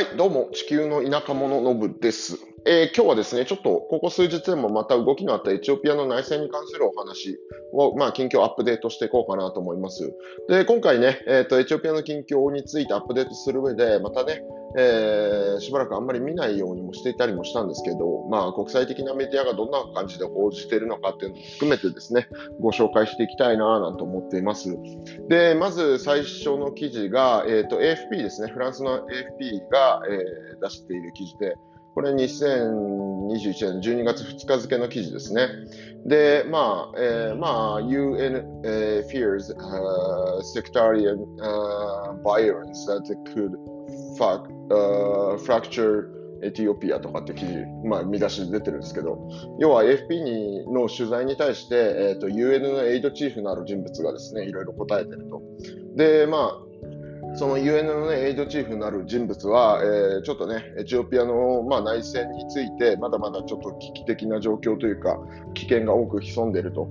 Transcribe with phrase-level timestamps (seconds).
[0.00, 2.38] はい、どうも、地球の田舎者のぶです。
[2.64, 7.38] えー、今日はですね、ちょっとここ数日でもまた動きのあったエチオピアの内戦に関するお話
[7.74, 10.10] を、まあ、近況アップデートしていこうかなと思います。
[10.48, 14.42] で、今回ね、えっ、ー、と、エチオピアの近況についてアップデートする上で、またね、
[14.76, 22.28] えー、しばらくあんまり見ないようにもしていたりもしたんですけど、まあ、国際的なメディアがどんな感じで報じているのかっていうのも含めてですね、
[22.60, 24.76] ご紹介していきたいななんて思っています。
[25.28, 31.56] で、まず最初の記事が、えっ、ー、と、AFP ですね、フランスの AFP が、えー、出している記事で、
[31.94, 35.48] これ2021年12月2日付の記事ですね。
[36.06, 43.02] で、まあ、えー、まあ、UN、uh, fears、uh, sectarian、uh, violence that
[43.34, 43.56] could
[44.16, 55.42] fuck, fracture エティオピアとかって記事、まあ、見出しで出てるんですけど、要は AFP にの取材に対して、えーと、UN のエイドチーフなる人物がですね、いろいろ答えてると。
[55.96, 65.18] で、まあ、その UN の、ね、エイドチーフになる人物は、えー、ちょっとね、エチオピアの、まあ、内戦について、まだまだちょっと危機的な状況というか、
[65.54, 66.88] 危険が多く潜んでいると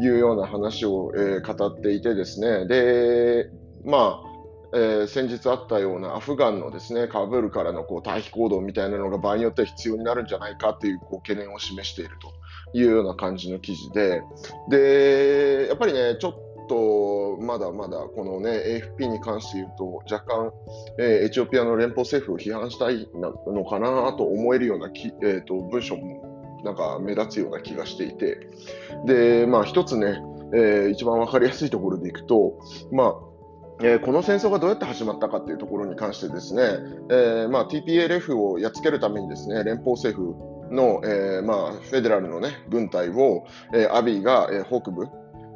[0.00, 3.50] いうような話を、えー、語っていてですね、で、
[3.84, 4.31] まあ、
[4.74, 12.32] えー、先日あったようなアフガンのですねカブールからのこう退避行動みたいなのが場合によっては必要になるんじゃないかというこう懸念を示していると
[12.76, 14.22] いうような感じの記事で、
[14.70, 20.52] でやっぱりね、ちょっとまだまだこのね AFP に関して言うと若干、
[20.98, 28.48] えー、エチオピアの連邦政府を批判したいのかなと思えるようなき、えーと、文章もなんか目立つような気がしていて
[29.04, 30.22] で、まあ、一つね、
[30.54, 32.58] えー、一番分かりやすいところでいくと、
[32.90, 33.31] まあ
[33.80, 36.62] えー、この戦争がどうやって始まったかというところに関してですね、
[37.10, 45.08] えーまあ、TPLF をやっつけるためにですね連邦政府の、えーまあ、フェデラルの、ね、軍隊を、えー、アビーが、えー、北部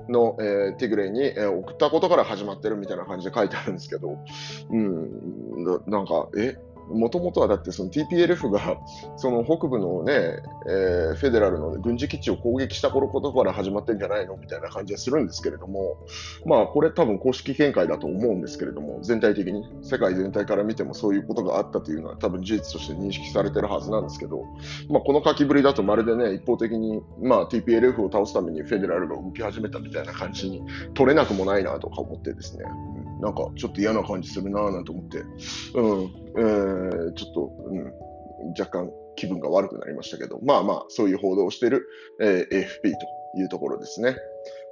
[0.09, 4.19] の、えー、ティグレイに、えー、送ったことから始まってるみたいな感じで書いてあるんですけど、
[4.71, 6.57] うん、ななんか、え、
[6.89, 8.79] もともとはだってその TPLF が
[9.17, 10.13] その北部のね、
[10.67, 14.37] えー、フェデラルの軍事基地を攻撃した頃ことから始まってんじゃないの？
[14.37, 15.97] みたいな感じはするんですけれども、
[16.45, 24.45] まあこれ多分公式見解だと思うんですけれども、全体的に世界全体から見てもそういうことがあったというのは多分事実として認識されてるはずなんですけど、
[24.89, 30.63] まあこの書きぶりだとまるでね、一方的にまあ TPLF を倒すためにフェデラルが動き始めたみたいな感じに
[30.95, 32.65] 取れなくもないなとか思ってですね、
[33.21, 35.27] なんかちょっと嫌な感じするなぁなんて思って、うん、
[36.39, 37.85] えー、ちょっと、うん、
[38.59, 41.87] 若干気分が悪くなりましたけど、まあまあ、そういう報道をしている、
[42.21, 44.17] えー、AFP というところですね。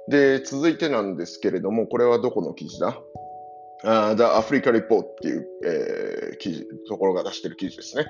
[0.07, 3.01] で、続いてなんですけれども、これはどこの記事だ？
[3.83, 8.05] あ ?The Africa Report っていう、えー、記事、ところが出している記事ですね。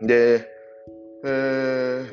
[0.00, 0.48] で、
[1.24, 2.06] えー、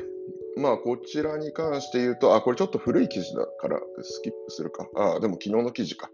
[0.58, 4.88] まあ、こちらに関して言うと、あ、これちょっと古い記事だからスキップするか。
[4.96, 6.10] あ、でも昨日の記事か。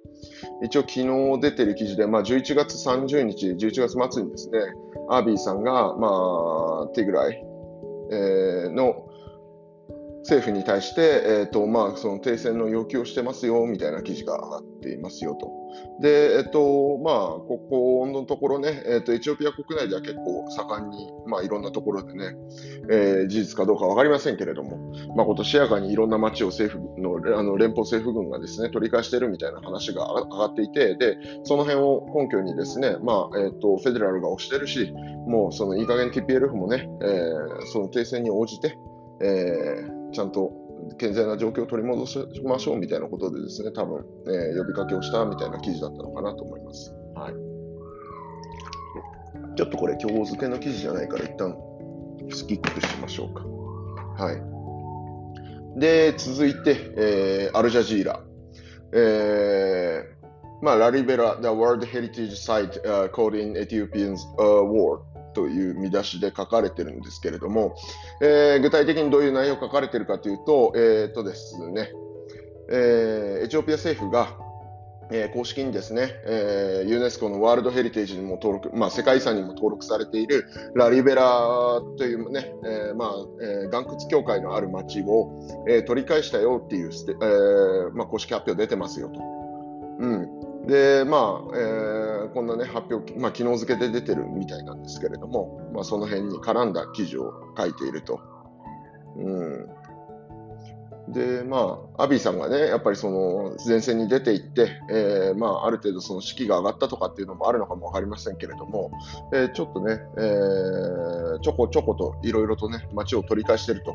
[0.62, 4.58] 一応昨日出てる記事で、まあ、11月30日、11月末にですね、
[5.08, 7.42] アービーさんが、まあ、ティグライ、
[8.10, 9.03] えー、の
[10.24, 15.52] 政府に対して、えーとまあ、その停戦の要求をしてますよみたいな記事が上がっていますよと。
[16.00, 22.36] で、えっ、ー、とまあ、ここのところね、えーと、エチオピア国内では結構盛んに、まあ、いろんなところでね、
[22.90, 24.78] えー、事実かどうか分かりませんけれども、
[25.14, 34.90] まあ、今年やかにいろんな町を政府のあの連邦政府軍がですね取り返しているみたいな話が上がっていて、でその辺を根拠にですね、まあえーと、フェデラルが推してるし、
[35.26, 38.78] もうそのいい加減 TPLF もね、えー、その停戦に応じて、
[39.20, 40.52] えーちゃんと
[40.98, 46.94] 健全な状況を取り戻しましょうみたいなことでですね、多分、えー、呼びかけをしたみたいな記事だったのかなと思います。
[47.14, 47.34] はい。
[49.56, 51.56] ちょっとこれ、今日付けの記事じゃないから、一旦
[52.30, 53.44] スキップしましょうか。
[54.22, 55.80] はい。
[55.80, 58.20] で、続いて、えー、アルジャジーラ。
[58.92, 65.00] えー、まあ、ラリベラ、The World Heritage Site、uh, called in Ethiopians、uh, War
[65.34, 67.76] という見出しで書かれてるんですけれども、
[68.22, 71.90] えー、具体的にどういう内容書かれてるかというと、えーとですね
[72.70, 74.38] えー、エチオピア政府が、
[75.10, 81.22] えー、公式にですね、えー、ユネスコのワールドヘリテージにも登録、まあ、世界遺産にも登録されているラリベラ
[81.98, 83.10] というね、えーまあ
[83.42, 89.20] えー、岩窟協会のある町を、えー、取り返したよっていう、えーまあ、公式発表出てますよと。
[90.00, 98.20] うんで、まあ、えー、こんなね、発表、まあ、昨日付で出てるみたいなんですけれども、まあ、その辺に絡んだ記事を書いていると。
[99.16, 99.73] うん。
[101.08, 108.90] で、まあ、アビーさんがね、やっぱりその前線に出ていって、えー、まあ、ある程度その士気が上がったとかっていうのもあるのかもわかりませんけれども、
[109.32, 113.94] えー、ちょっとね、えー、ちょこちょこといろいろとね、街を取り返していると、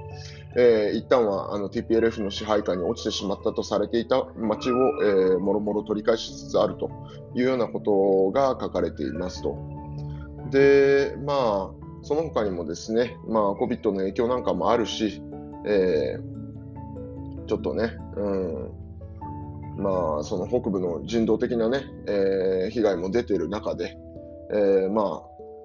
[0.56, 6.92] えー、一旦はあの TPLF の支配下に落ちてしまったとされていた街を、えー、もろもろ取り返しつつあると
[7.34, 9.58] いうようなことが書かれていますと。
[10.52, 15.22] で、まあ、その他にもですね、まあ、COVID の影響なんかもあるし、
[15.66, 16.39] えー、
[17.50, 18.30] ちょっとね、う
[19.82, 23.98] ん、まあ、その北部の人道的なね、えー、被害も出ている中で、
[24.52, 25.06] えー、まあ、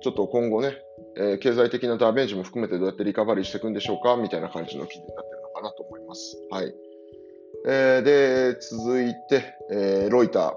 [0.03, 0.79] ちょっと今後ね、
[1.19, 6.39] えー、経済的なダメージも含めてどうやってリカバリーしていくんでしょうかみたいな感じの記事になってるのかなと思います。
[6.51, 6.75] はい。
[7.67, 10.55] えー、で、続いて、えー、ロイター。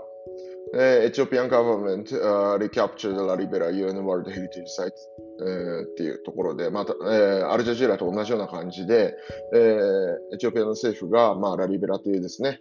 [0.74, 4.92] エチオピアンガバメント、リキャプチャー・ラリベラ UN World Heritage Site、
[5.40, 9.16] えー、っていうところで、また、えー、アルジャジーラと同じような感じで、
[9.54, 12.60] えー、エチオピアの政府が、まあ、ラリベラというですね、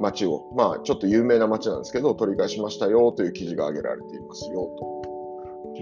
[0.00, 4.95] 町を、まあ、ちょっと有名な街なんですけど、取り返しましたよという記事が挙げられていますよと。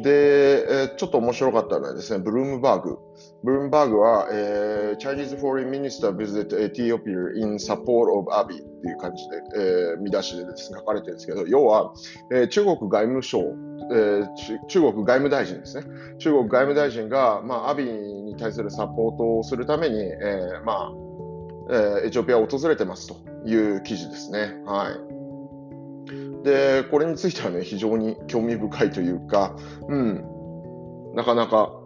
[0.03, 2.99] で、えー、ちょっと面白かったのはですね、ブルームバーグ。
[3.43, 11.93] ブルームバーグは、えー、Chinese Foreign Minister visit Ethiopia in support of Abiy っていう感じで、えー、見出しでですね、書かれてるんですけど、要は、
[12.33, 13.41] えー、中国外務省、
[13.93, 15.85] えー、中国外務大臣ですね。
[16.19, 20.93] 中国外務大臣が、まあ、アビーに対するサポートをするために、えー、まあ、
[21.71, 24.63] えー、エチオピアを訪れてますという記事ですね。
[24.67, 25.15] はい。
[26.45, 29.57] で、これについてはね、非常に興味深いというか、
[29.89, 30.25] うん、
[31.15, 31.81] なかなか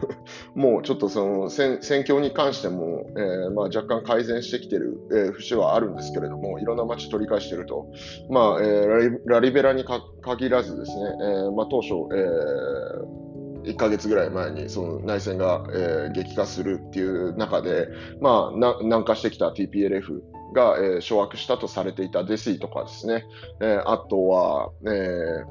[0.54, 7.86] もうちょっとその戦況に関しても、えー、まあ、若干改善してきてる、えー、節はあるんですけれども、いろんな街取り返してると、
[8.28, 11.04] まあえー、ラリラリベラに限らずですね、
[11.48, 13.33] えまあ、当初、え
[13.64, 17.88] 1ヶ月ぐらい前にその内戦が、え激化するっていう中で、
[18.20, 20.20] まあ、南下してきた TPLF
[20.54, 23.24] が、えー、掌握したとされていたデスイとかですね、
[23.60, 25.44] えー、あとは、え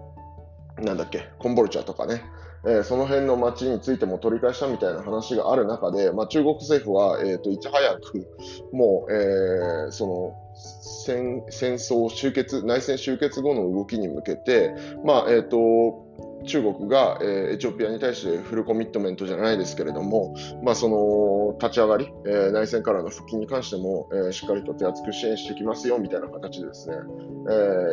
[0.81, 2.23] ー、なんだっけ、コンボルチャとかね、
[2.65, 8.25] えー、その辺の町についても取り返したみたいな話がある中で、まあ、中国政府は、えーと、いち早く
[8.71, 10.35] もう、えー、その
[11.05, 14.73] 戦戦争終結内戦終結後の動きに向けて、
[15.03, 16.12] まあえーと
[16.43, 26.95] 中国が、えー、エチオピアに対してフルコミットメントじゃないですけれども、まあ、その立ち上がり、えー、内戦からの復帰に関しても、えー、しっかりと手厚く支援してきますよみたいな形でですね、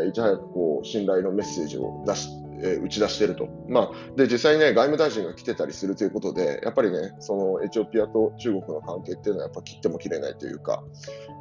[0.05, 2.29] えいち早くこう信頼のメッセージを出し
[2.63, 3.49] え、打ち出していると。
[3.69, 10.83] まあ、で、実際にね、外務大臣が来てたりするということで、やっぱりね、そのエチオピアと中国の関係っていうのはやっぱ切っても切れないというか、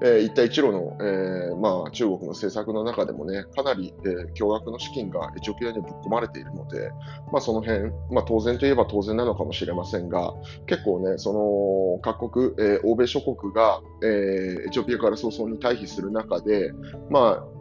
[0.02, 6.92] えー、一帯一路の、えー、まあ、中国の政策の中でもね、かなり、えー、巨額の資金がエチオピアにぶっ込まれているので、
[7.32, 10.34] まあ、その辺、まあ、当然といえば当然なのかもしれませんが、
[10.68, 16.72] 結構ね、その各国、え、欧米諸国が、え、エチオピアから早々に退避する中で、
[17.10, 17.59] まあ、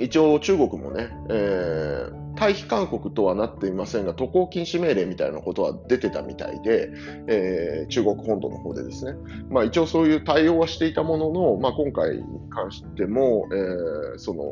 [0.00, 6.90] 一応中国もね、えー、退避勧告とはなっていませんが、渡航禁止命令みたいなことは出てたみたいで、
[7.26, 9.12] えー、中国本土の方でですね、
[9.50, 14.44] まあ、一応そういう対応はしていたものの、まあ、今回に関しても、えー、その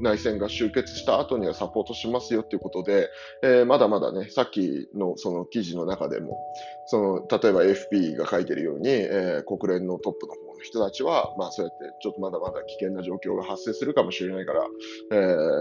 [0.00, 3.08] 内戦が終結した後にはサポートしますよということで、
[3.42, 6.38] えー、まだまだね、さっきのその記事の中でも、
[6.86, 14.66] その例えば AFP が書いてるように、えー、国連のトップの方人たちは、まあ、そうやってちょっとまだまだ危険な状況が発生するかもしれないから、
[15.12, 15.16] え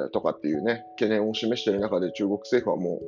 [0.08, 3.00] ー、とかっていうね、懸念を示している中で中国政府はも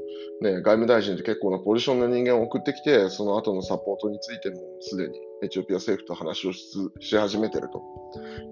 [0.42, 6.68] う、ね、外務大臣って結構なポジションの人間を送ってきて、その後のサポートについてもすでにエチオピア政府と話をし
[7.00, 7.82] し始めてると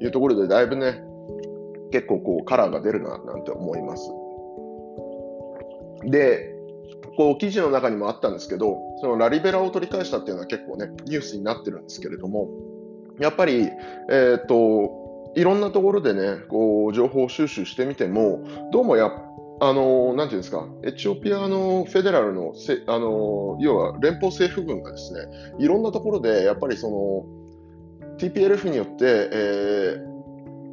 [0.01, 1.03] いうところで、だいぶね、
[1.91, 4.09] 結構こうカラーが出るななんて思います。
[6.09, 6.55] で、
[7.17, 12.49] こう記事の中にもあったんですけど、そのラリベラを取り返したっていうのは結構ね、ニュースになってるんですけれども、
[13.19, 13.69] やっぱり、
[14.09, 19.11] えっ、と、いろんなところでね、こう情報収集してみても、どうもや
[19.61, 25.19] あのなんていうんですか、エチオピアのフェデラルのせあの要は連邦政府軍がですね、
[25.59, 30.15] いろんなところでやっぱりその TPLF によって、えー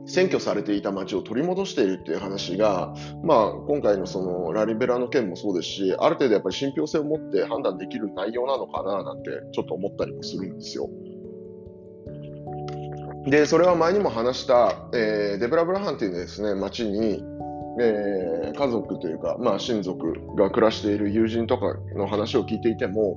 [0.06, 10.88] 占拠されていた町を取り戻しているっていう話が、まあ、今回のそのラリベラの件もそうですし、ある程度やっぱり信憑性を持って判断できる内容なのかななんてちょっと思ったりもするんですよ。
[13.26, 17.22] で、それは前にも話した、えー、デブラブラハンっていうですね、町に、
[17.80, 23.14] えー、家族というか、まあ、親族が暮らしている友人とかの話を聞いていても、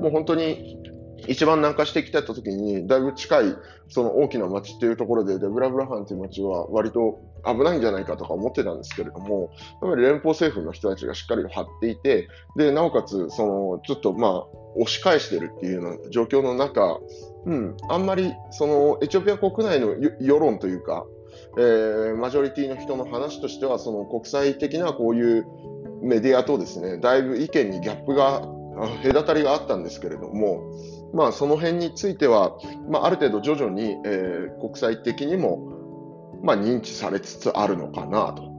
[0.00, 0.78] もう本当に
[1.26, 3.56] 一番南下してきてた時に、だいぶ近い、
[3.88, 9.50] その大きな町っていうところで、デブラブラハンっていう町は割と危ないんじゃないかとか思ってたんですけれども、
[9.82, 14.44] やっぱり連邦政府の人たちがしっかり張っていて、で、なおかつ、その、ちょっとまあ、
[14.76, 17.00] 押し返してるっていうような状況の中、
[17.46, 21.06] うん、あんまり、その、エチオピア国内の世論というか、
[21.58, 25.46] えー、マジョリティの人の話としては、その国際的なこういう
[26.02, 28.42] メディアとですね、だいぶ意見にギャップが、
[29.02, 30.62] 隔たりがあったんですけれども、
[31.12, 32.56] まあ、その辺については、
[32.88, 38.50] まあ、ある程度徐々に、えー、国際的にも、まあ、認知されつつあるのかなと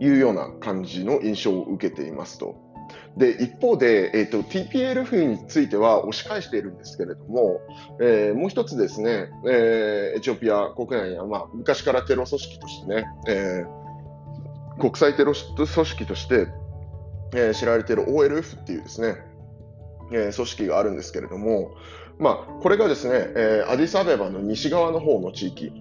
[0.00, 2.65] いうような感じの印象を受けていますと。
[3.16, 7.60] で、一方で、えっ、ー、と、TPLF については押し返しているんですけれども、
[8.00, 16.48] えー、もう一つですね、えー、エチオピア国内には、まあ、昔からテロ組織としてね、えー、国際テロ組織として、
[17.34, 19.16] えー、知られている OLF っていうですね、
[20.12, 21.74] えー、組織があるんですけれども、
[22.18, 25.72] まあ、これがですね、えー、アディスアベバの西側の方の地域、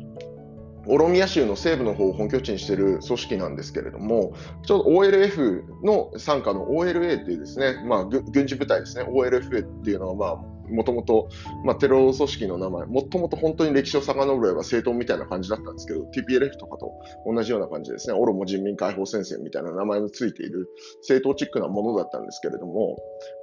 [0.87, 11.29] オロミア州の西部の方を本拠地にしている組織なんですけれども、ちょうど OLF の傘下の OLA っていうですね、まあ、軍事部隊ですね、OLF っていうのは、まあ、もともと、
[11.63, 16.91] まあ、テロ組織の名前、もともと本当に歴史を遡れば政党みたいな感じだったんですけど、TPLF とかと
[17.25, 20.67] 同じような感じですね、オロモ人民解放戦線みたいな名前のついている
[21.01, 22.97] 政党チックなものだったんですけれども、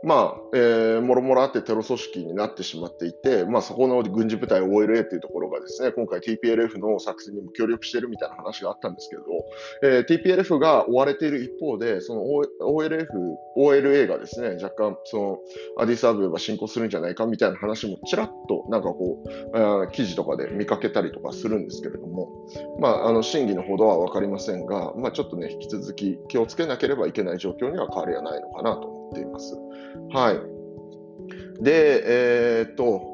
[0.04, 9.22] まあ、えー、もろもろあってテロ組織になってしまっていて、まあ、そこの軍事部隊 OLA っていうところがですね、今回 TPLF の作戦にも協力しているみたいな話があったんですけど、
[9.82, 12.22] えー、TPLF が追われている一方で、その
[12.60, 13.06] OLF、
[13.56, 15.38] OLA がですね、若干、その、
[15.78, 22.30] アディスアブが進行するんじゃないかみたいな話もちらっとなんかこう、記事とかで見かけたりとかするんですけれども、
[22.80, 29.56] まあ、あの、真偽のほどはわかりませんが、まあ、ちょっとね、引き続き気をつけなければいけない状況には変わりはないのかなと思っています。
[30.12, 31.62] はい。
[31.62, 32.02] で、
[32.60, 33.12] えー、っと、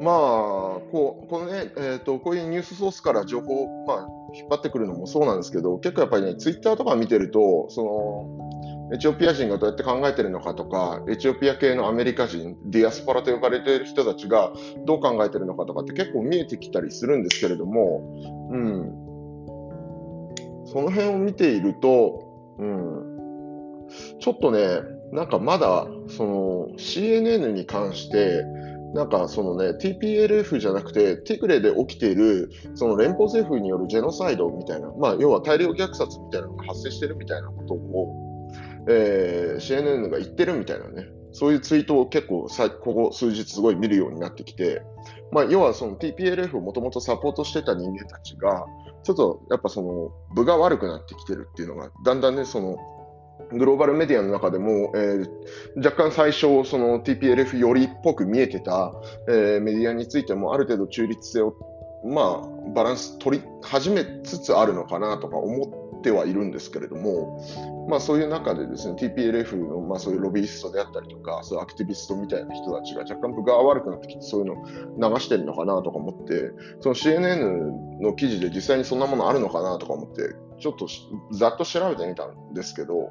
[0.00, 0.14] まあ、
[0.90, 14.52] こう、このね、えー、っと、こういうニュースソースから情報を、まあ、引っ張ってくるのもそうなんですけど、結構やっぱりね、ツイッターとか見てると、その、エチオピア人がどうやって考えてるのかとか、エチオピア系のアメリカ人、ディアスパラと呼ばれている人たちが
[14.84, 18.02] どう考えてるのかとかって結構見えてきたりするんですけれども、
[18.50, 19.02] うん。
[20.66, 22.22] その辺を見ていると、
[22.58, 23.88] うん。
[24.20, 24.80] ちょっとね、
[25.12, 28.44] なんかまだ、その CNN に関して、
[28.94, 38.31] なんかそのね、TPLF じゃなくて、ティグレで起きている、その連邦政府によるジェノサイドみたいな、まあ、要は大量虐殺みたいなのが発生してるみたいなことを、
[38.88, 44.82] えー、CNN が言ってるみたいなね、そういうツイートを結構さ、ここ数日すごい見るようになってきて、
[45.30, 48.66] まあ、要はその TPLF をもともとサポートしてた人間たちが、
[49.02, 52.76] ちょっとやっぱその部が悪くなってきてるっていうのが、だんだんね、その
[53.50, 55.28] グローバルメディアの中でも、えー、
[55.76, 58.92] 若干最初、その TPLF よりっぽく見えてた、
[59.28, 61.54] えー、メディアについてもある程度中立性を、
[62.04, 67.40] まあ、バランス取り始めつつあるのかなとか思っててはいるんですけれども、
[67.88, 80.86] まあ、そういう中でですね TPLF の、まあ、そういうロビーストであったりとかそういうアクティビストみたいな人たちが若干分が悪くなってきてそういうの流してるのかなとか思ってその CNN の記事で実際にそんなものあるのかなとか思ってちょっと
[81.32, 83.10] ざっと調べてみたんですけど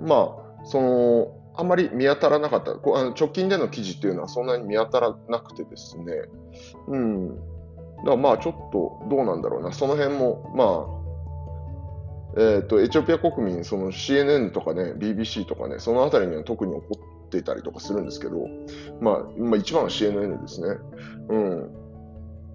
[0.00, 6.04] まあそのあんまり見当たらなかったこあの直近での記事っていうのはそんなに見当たらなくてですね
[6.86, 7.36] うん。
[7.98, 9.72] だからまあちょっとどうなんだろうな。
[9.72, 10.97] その辺もまあ
[12.36, 18.46] えーと、エチオピア国民、その CNN とかね、BBC とかね、そのあたりには特に起こっていたりとかするんですけど、
[19.00, 20.76] まあ、まあ、一番は CNN ですね。
[21.28, 21.70] うん。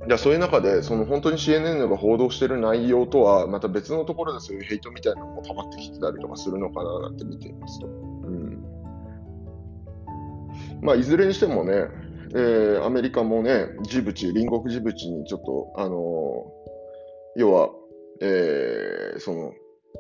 [0.08, 7.88] じゃそういう中で、その本当に CNN が報道している内容とは、また別のところでそういうヘイトみたいなのも溜まってきてたりとかするのかななんて見ていますと。
[7.88, 8.64] うん。
[10.82, 11.88] まあ、いずれにしてもね、
[12.36, 17.70] えー、アメリカもね、ジブチ、隣国ジブチにちょっと、あのー、要は、
[18.22, 19.54] えー、その、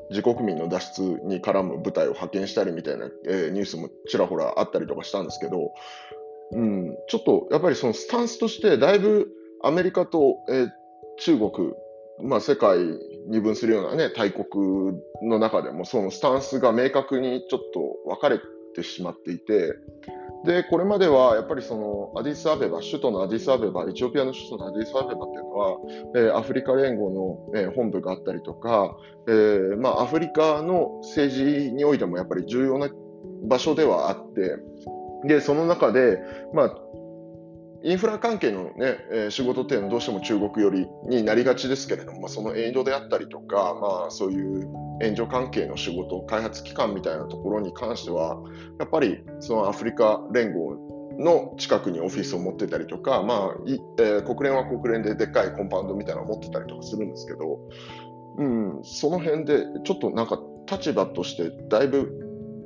[0.09, 5.71] 自国民の脱出に絡む部隊を派遣したりみたいな、えー、ニュースもちらほらあったりとかしたんですけど、
[6.51, 9.29] うん、ちょっとやっぱりそのスタンスとしてだいぶ
[9.63, 10.69] アメリカと、えー、
[11.19, 11.73] 中国、
[12.21, 12.77] まあ、世界
[13.27, 18.39] 二分するような、ね、大国の中でもそのスタンスが明確にちょっと分かれ
[18.75, 19.73] てしまっていて、
[20.45, 25.77] で、これまではやっぱりそのアディスアベバ、首都のアディスアベバ、エチオピアの首都のアディスアベバっていうのは、
[26.15, 27.09] えー、アフリカ連合
[27.53, 28.97] の、えー、本部があったりとか、
[29.27, 32.89] えー、まあ、アフリカの政治においてもやっぱり重要な
[33.47, 34.57] 場所ではあって、
[35.25, 36.19] で、その中で、
[36.53, 36.77] まあ、
[37.83, 38.71] インフラ関係のね、
[39.11, 44.69] えー、仕事っていうのはどうしても中国寄りになりがちですけれども、まあ、そのエイドであったりとか、まあ、そういう
[45.01, 48.41] 援助関係の仕事、開発機関みたいなところに関しては、
[48.79, 50.77] やっぱりそのアフリカ連合
[51.19, 53.55] の近くにオフィスを持ってたりとか、まあ
[53.99, 57.59] えー、国連は国連ででっかいコンパウンドみたいなのを持ってたりとかするんですけど、
[58.37, 60.39] うん、その辺でちょっとなんか
[60.71, 62.23] 立場としてだいぶ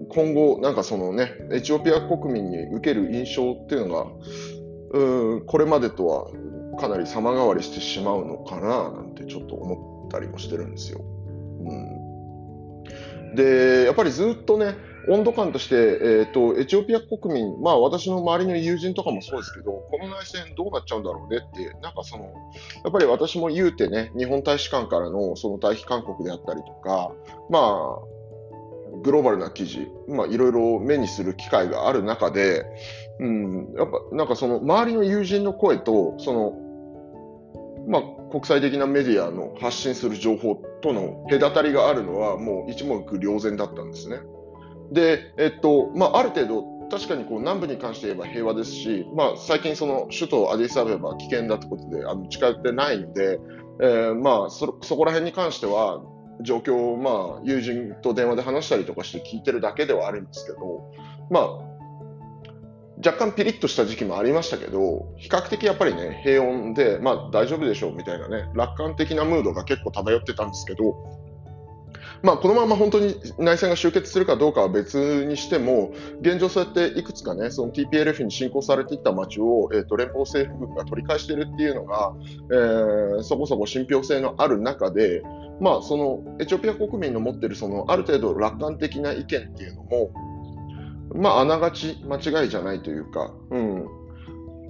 [0.10, 4.12] 今後、なんかそのね、エチオピア国民に受ける印象っていうのが、
[4.91, 6.27] うんこれまでとは
[6.79, 11.01] かなり様変わりしてしまうのかななんてちょっと思ったりもしてるんですよ。
[11.01, 11.98] うん
[13.36, 14.75] で、やっぱりずっとね、
[15.10, 27.12] 温度感として、えーと、エチオピア国民、まあ、私の周りの友人とかもそうですけど、この内戦どうなっちゃうんだろうねって、なんかその、やっぱり私も言うてね、日本大使館からのその退避勧告であったりとか、
[27.50, 28.17] まあ、
[29.03, 32.65] グローバルな記事、まあ、いろいろ目にする機会がある中で、
[33.20, 36.54] うん、やっぱなんかその周りの友人の声と、その、
[37.88, 44.20] まあ、国際的なメディアの発信する情報との隔たりがあるのはもう一目瞭然だったんですね。
[44.92, 53.40] で、えっと、まあ、ある程度確かにこう南部に関して言えば平和ですし、まあ、最近その首都アディスアベバ危険だってことであの近寄ってないので、
[53.82, 56.02] えー、まあそそこら辺に関しては
[56.42, 60.92] 状況をまあ友人と電話で話したりとかして聞いてるだけではあるんですけど、
[61.30, 61.67] まあ、
[63.06, 70.96] 若干ピリッとした時期もありましたけど、比較的やっぱりね、平穏で、まあ大丈夫でしょうみたいなね、楽観的なムードが結構漂ってたんですけど、
[72.24, 82.13] まあ、このまま本当に内戦が終結するかどうかは別にしても、現状そうやっていくつかね、その TPLF に侵攻されていた町を、えー、と連邦政府軍が取り返しているっていうのが、
[82.51, 85.22] えー、そこそこ信憑性のある中で、
[85.60, 90.12] まあ、そのエチオピア国民の持っているそのある程度楽観的な意見っていうのも、
[91.14, 93.86] まあ、あながち間違いじゃないというか、うん。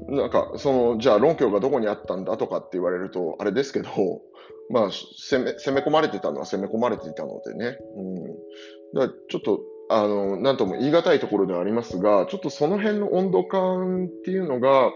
[0.09, 3.89] なんか、その、じゃあ論拠がどこにあったんだとかって言われると、あれですけど、
[4.69, 7.77] まあ、攻め、攻め込まれてたのは攻め込まれていたのでね。
[7.95, 8.25] うん。
[8.93, 14.91] だちょっと、あの、なんとも言い難いところではありますが、ちょっとその辺の温度感っていうのが、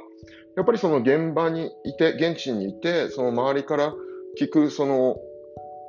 [0.56, 3.94] やっぱりその現場にいて、現地にいて、その周りから
[4.38, 5.18] 聞く、その、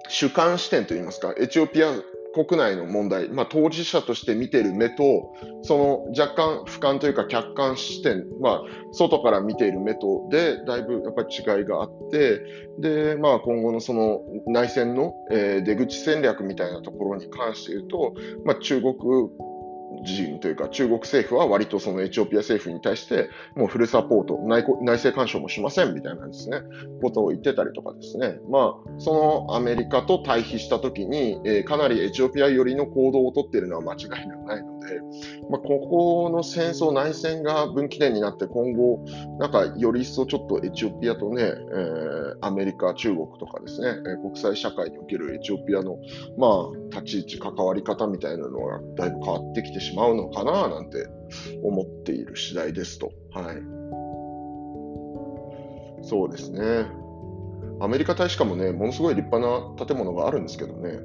[0.09, 1.93] 主観視点といいますか、エチオピア
[2.35, 8.63] 国内の問題、まあ、当事者として見ている目と、その若干俯瞰というか客観視点、まあ、
[8.93, 12.41] 外から見ている目とで、だいぶやっぱり違いがあって、
[12.79, 18.95] で、まあ、今後のその内戦の、えー、出口戦略みたいなところに関して言うと、まあ、中国
[20.03, 26.61] 人というか中国政府は割とそのエチオピア政府に対してもうフルサポート、内内政干渉もしませんみたいなですね、
[27.03, 35.01] ことを言ってたりとかですね、まあ、そのアメリカと対比したときに、えー、かなりエチオピア寄りの行動をとっているのは間違いではないので、
[35.51, 39.05] まあ、ここの戦争、内戦が分岐点になって今後、
[39.39, 45.99] なんかより一層ちょっとエチオピアとね、えー、アメリカ、中国とかですね、えー、国際社会におけるエチオピアの、
[46.37, 51.07] まあ、立ち位置、関わり方みたいなのがだいぶ変わってきてしまうのかななんて
[51.63, 53.13] 思っている次第ですと。
[53.33, 53.83] はい。
[56.05, 56.87] そうですね。
[57.81, 61.01] アメリカ大使館もね、ものすごい立派な建物があるんですけどね、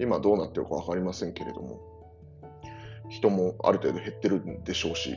[0.00, 1.80] 今どうなってるか分かりませんけれども、
[3.14, 5.16] 人もある程度減ってるんでしょうし、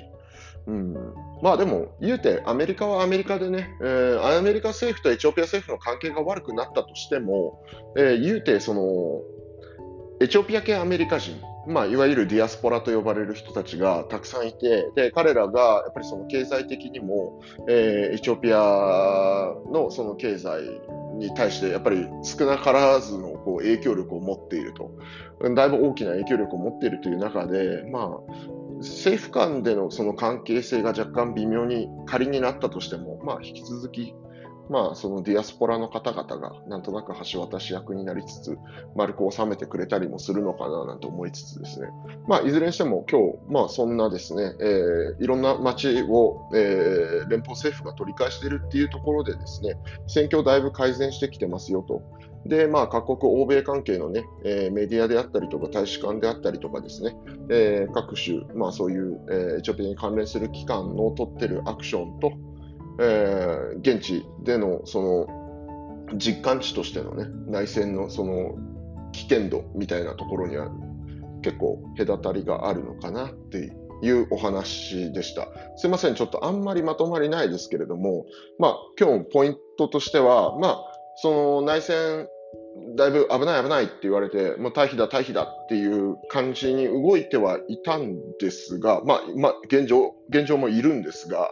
[0.68, 0.94] うん、
[1.42, 7.64] まあでも、言うて、アメリカはアメリカでね、えー、アメリカ政府とエチオピア政府の関係が悪くなったとしても、
[7.98, 9.22] えー、言うて、その、
[10.20, 20.62] エチオピア系アメリカ人、まあ、いわゆるディアスポラと呼ばれる人たちがたくさんいて、で彼らがやっぱりその経済的にも、えー、エチオピアのその経済
[21.18, 24.92] に対してやっぱり少なからずのこう影響力を持っていると、
[25.54, 28.34] だいぶ大きな影響力を持っているという中で、まあ、
[28.80, 34.14] 政府間でのその関係性が若干微妙に仮になったとしても、まあ、引き続き
[34.70, 38.58] まあ、そのディアスポラの方々がなんとなく橋渡し役になりつつ、
[38.96, 41.88] 丸く収めてくれたりもするのかななんて思いつつですね、
[42.28, 49.76] まあ、いずれにしても今日、まあ、そんなですね、えー、いろんな街を、えー、連邦政府が取り返しているっていうところでですね、
[50.08, 52.02] 戦況だいぶ改善してきてますよと。
[52.46, 57.16] で、まあ、各国、欧米関係のね、えー、メディアであったりとか、大使館であったりとかですね、
[57.50, 62.32] えー、各種、まあ、そういう、えー、エチオピアに関連する機関の取っているアクションと、
[63.00, 68.56] えー、現地でのその実感値としてのね内戦のその
[69.12, 70.70] 危険度みたいなところには
[71.42, 75.48] 結構隔たりがあるのかなっていうお話でした。
[75.78, 78.26] すいません、ちょっとあんまりまとまりないですけれども、
[78.60, 80.86] まあ今日ポイントとしては、まあ
[81.18, 82.28] その内戦
[82.96, 91.52] だいぶ危ない危ないって言われて、もう退避だ退避だっていう感じに動いてはいたんですが、まあ、まあ、現状、現状もいるんですが、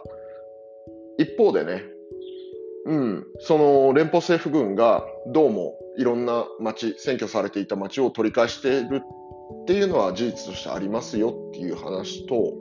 [1.18, 1.82] 一方でね、
[2.86, 9.02] うん、その連邦政府軍がどうもいろんな町、占拠されていた町を取り返している
[9.62, 12.52] っていうのは事実としてありますよっていう話と、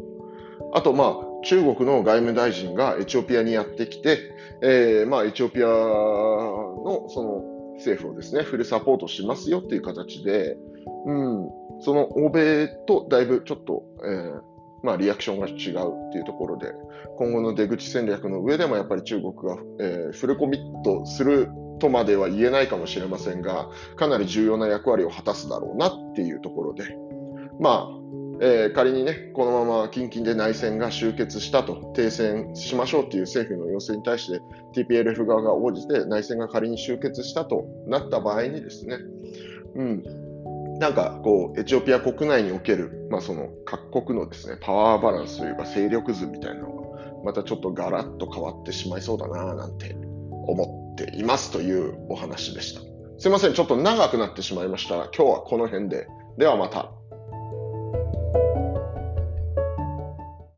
[0.74, 4.20] あと、まあ、中国の外務大臣がエチオピアにやってきて、
[4.62, 10.58] えー、まあ、エチオピアのその政府をですね、フルサポートしますよっていう形で、
[11.06, 11.50] うん、
[11.82, 14.42] その欧米とだいぶちょっと、えー、
[14.86, 16.72] まあ、リアクションが違うっていうところで、
[17.18, 26.84] 今後の出口戦略の上でもやっぱり中国が、えー、フルコミットするとまでは言えないかもしれませんが、かなり重要な役割を果たすだろうなっていうところで、
[27.60, 28.06] まあ、
[28.42, 34.40] えー、仮にね、このまま近々で内戦が終結したと、停戦しましょうっていう政府の要請に対して
[34.76, 38.98] TPLF 側が応じて内戦が仮に終結したとなった場合にですね、
[39.76, 40.04] うん、
[40.80, 46.86] なんかこう、エチオピア国内における、まあその各国のですね、パワーバランスというか勢力図みたいなのが、
[47.24, 49.96] またちょっとガラッと変わってしまいそうだななんて
[50.48, 52.82] 思っていますというお話でした。
[53.18, 54.96] すいません、ちょっと長くなってしまいました。
[54.96, 56.08] 今日はこの辺で。
[56.38, 56.92] ではまた。